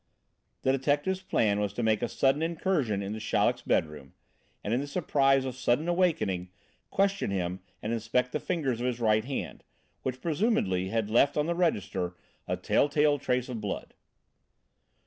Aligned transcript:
The 0.63 0.71
detective's 0.71 1.21
plan 1.21 1.59
was 1.59 1.73
to 1.73 1.83
make 1.83 2.01
a 2.01 2.07
sudden 2.09 2.41
incursion 2.41 3.03
into 3.03 3.19
Chaleck's 3.19 3.61
bedroom, 3.61 4.15
and 4.63 4.73
in 4.73 4.79
the 4.81 4.87
surprise 4.87 5.45
of 5.45 5.53
a 5.53 5.57
sudden 5.57 5.87
awakening, 5.87 6.49
question 6.89 7.29
him 7.29 7.59
and 7.83 7.93
inspect 7.93 8.31
the 8.31 8.39
fingers 8.39 8.81
of 8.81 8.87
his 8.87 8.99
right 8.99 9.23
hand, 9.25 9.63
which, 10.01 10.19
presumably, 10.19 10.87
had 10.89 11.11
left 11.11 11.37
on 11.37 11.45
the 11.45 11.53
register 11.53 12.15
a 12.47 12.57
tell 12.57 12.89
tale 12.89 13.19
trace 13.19 13.47
of 13.47 13.61
blood. 13.61 13.93